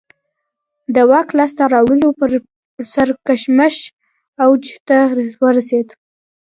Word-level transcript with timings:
د 0.95 0.97
واک 1.09 1.29
لاسته 1.37 1.63
راوړلو 1.73 2.09
پر 2.19 2.29
سر 2.93 3.07
کشمکش 3.27 3.77
اوج 4.43 4.63
ته 4.87 4.97
ورسېد 5.43 5.87